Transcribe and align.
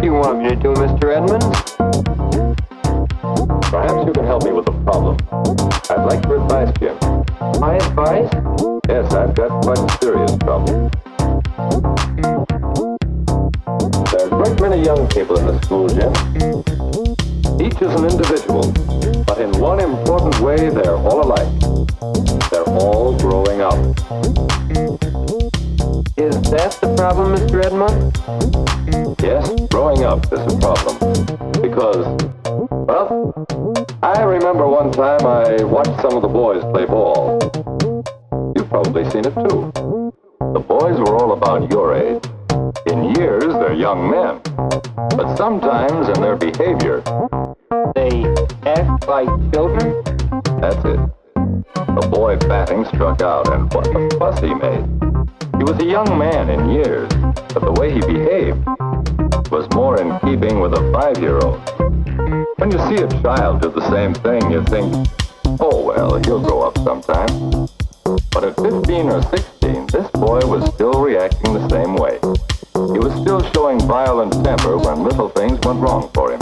do 0.00 0.06
you 0.06 0.14
want 0.14 0.42
me 0.42 0.48
to 0.48 0.56
do, 0.56 0.72
Mr. 0.72 1.14
Edmonds? 1.14 1.44
Perhaps 3.70 4.06
you 4.06 4.12
can 4.14 4.24
help 4.24 4.44
me 4.44 4.52
with 4.52 4.66
a 4.68 4.72
problem. 4.82 5.18
I'd 5.90 6.06
like 6.06 6.24
your 6.24 6.40
advice, 6.42 6.72
Jim. 6.78 6.96
My 7.60 7.74
advice? 7.74 8.30
Yes, 8.88 9.12
I've 9.12 9.34
got 9.34 9.62
quite 9.62 9.78
a 9.78 9.98
serious 10.00 10.34
problem. 10.38 10.90
There 14.08 14.20
are 14.20 14.26
a 14.26 14.42
great 14.42 14.60
many 14.62 14.82
young 14.82 15.06
people 15.08 15.38
in 15.38 15.46
the 15.46 15.60
school, 15.64 15.88
Jim. 15.88 16.12
Each 17.60 17.82
is 17.82 17.92
an 17.94 18.06
individual, 18.08 18.72
but 19.24 19.38
in 19.38 19.52
one 19.60 19.80
important 19.80 20.40
way, 20.40 20.70
they're 20.70 20.96
all 20.96 21.22
alike. 21.22 21.52
They're 22.50 22.64
all 22.64 23.18
growing 23.18 23.60
up. 23.60 23.76
Is 26.16 26.40
that 26.50 26.78
the 26.80 26.94
problem, 26.96 27.36
Mr. 27.36 27.62
Edmund? 27.62 29.09
Yes, 29.22 29.50
growing 29.68 30.02
up 30.04 30.24
is 30.32 30.40
a 30.40 30.58
problem. 30.58 30.96
Because, 31.60 32.06
well, 32.70 33.46
I 34.02 34.22
remember 34.22 34.66
one 34.66 34.90
time 34.92 35.26
I 35.26 35.62
watched 35.62 36.00
some 36.00 36.14
of 36.16 36.22
the 36.22 36.28
boys 36.28 36.62
play 36.72 36.86
ball. 36.86 37.38
You've 38.56 38.68
probably 38.70 39.04
seen 39.10 39.26
it 39.26 39.34
too. 39.34 39.70
The 40.54 40.64
boys 40.66 40.98
were 40.98 41.16
all 41.16 41.32
about 41.32 41.70
your 41.70 41.94
age. 41.94 42.24
In 42.86 43.14
years, 43.14 43.44
they're 43.44 43.74
young 43.74 44.10
men. 44.10 44.40
But 45.16 45.36
sometimes 45.36 46.08
in 46.08 46.22
their 46.22 46.36
behavior, 46.36 47.02
They 47.94 48.24
act 48.64 49.06
like 49.06 49.28
children? 49.52 50.02
that's 50.60 50.82
it. 50.84 51.00
The 51.74 52.08
boy 52.10 52.36
batting 52.36 52.86
struck 52.86 53.20
out, 53.20 53.52
and 53.52 53.72
what 53.74 53.86
a 53.88 54.18
fuss 54.18 54.40
he 54.40 54.54
made. 54.54 54.86
He 55.58 55.64
was 55.64 55.78
a 55.78 55.84
young 55.84 56.18
man 56.18 56.48
in 56.48 56.70
years, 56.70 57.10
but 57.52 57.60
the 57.62 57.72
way 57.72 57.92
he 57.92 58.00
behaved 58.00 58.64
was 59.50 59.68
more 59.74 60.00
in 60.00 60.18
keeping 60.20 60.60
with 60.60 60.72
a 60.74 60.92
five-year-old. 60.92 61.58
When 62.58 62.70
you 62.70 62.78
see 62.88 63.02
a 63.02 63.08
child 63.20 63.62
do 63.62 63.70
the 63.70 63.90
same 63.90 64.14
thing, 64.14 64.50
you 64.50 64.62
think, 64.64 65.08
oh 65.60 65.82
well, 65.84 66.18
he'll 66.22 66.40
grow 66.40 66.62
up 66.62 66.78
sometime. 66.78 67.66
But 68.30 68.44
at 68.44 68.56
15 68.56 69.08
or 69.08 69.22
16, 69.22 69.86
this 69.88 70.08
boy 70.12 70.40
was 70.46 70.72
still 70.74 70.92
reacting 70.92 71.54
the 71.54 71.68
same 71.68 71.96
way. 71.96 72.18
He 72.92 72.98
was 72.98 73.12
still 73.20 73.42
showing 73.52 73.80
violent 73.80 74.32
temper 74.44 74.76
when 74.78 75.02
little 75.02 75.28
things 75.30 75.58
went 75.66 75.80
wrong 75.80 76.10
for 76.14 76.32
him. 76.32 76.40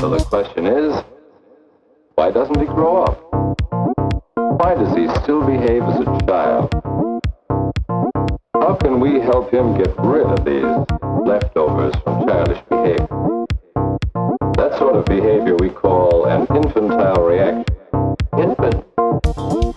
So 0.00 0.10
the 0.10 0.24
question 0.28 0.66
is, 0.66 1.02
why 2.14 2.30
doesn't 2.30 2.60
he 2.60 2.66
grow 2.66 3.04
up? 3.04 3.18
Why 4.60 4.74
does 4.74 4.94
he 4.94 5.08
still 5.22 5.46
behave 5.46 5.82
as 5.84 6.00
a 6.00 6.26
child? 6.26 6.87
Can 8.88 9.00
we 9.00 9.20
help 9.20 9.52
him 9.52 9.76
get 9.76 9.94
rid 9.98 10.24
of 10.24 10.46
these 10.46 10.64
leftovers 11.28 11.94
from 12.04 12.26
childish 12.26 12.62
behavior? 12.70 13.06
That 14.56 14.76
sort 14.78 14.96
of 14.96 15.04
behavior 15.04 15.56
we 15.56 15.68
call 15.68 16.24
an 16.24 16.46
infantile 16.56 17.22
reaction. 17.22 17.66
Infant? 18.38 18.82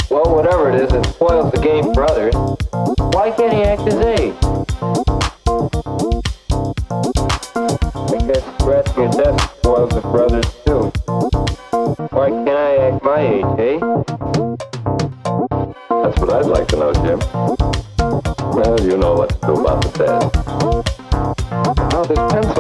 Well, 0.09 0.33
whatever 0.33 0.69
it 0.71 0.75
is, 0.81 0.93
it 0.93 1.05
spoils 1.07 1.51
the 1.51 1.59
game 1.59 1.93
for 1.93 2.05
others. 2.05 2.33
Why 3.13 3.31
can't 3.31 3.51
he 3.51 3.63
act 3.63 3.81
his 3.81 3.95
age? 3.95 4.39
Guess 8.27 8.45
scratching 8.61 9.03
a 9.03 9.11
desk 9.11 9.57
spoils 9.57 9.93
it 9.93 10.01
for 10.03 10.23
others 10.23 10.45
too. 10.65 10.89
Why 12.15 12.29
can't 12.29 12.49
I 12.49 12.77
act 12.77 13.03
my 13.03 13.19
age, 13.19 13.59
eh? 13.59 13.77
That's 16.01 16.17
what 16.17 16.29
I'd 16.29 16.45
like 16.45 16.69
to 16.69 16.77
know, 16.77 16.93
Jim. 16.93 17.70
Well, 18.63 18.79
you 18.81 18.95
know 18.95 19.15
what 19.15 19.41
the 19.41 19.55
test. 19.89 20.35
Now, 21.49 22.03
this. 22.03 22.50